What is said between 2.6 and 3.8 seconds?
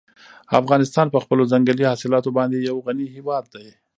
یو غني هېواد دی.